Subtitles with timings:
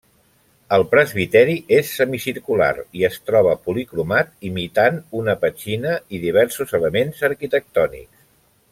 [0.77, 8.15] El presbiteri és semicircular i es troba policromat, imitant una petxina i diversos elements arquitectònics.